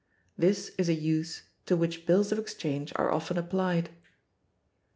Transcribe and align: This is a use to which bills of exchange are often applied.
This 0.35 0.71
is 0.79 0.89
a 0.89 0.95
use 0.95 1.43
to 1.67 1.75
which 1.77 2.07
bills 2.07 2.31
of 2.31 2.39
exchange 2.39 2.91
are 2.95 3.11
often 3.11 3.37
applied. 3.37 3.91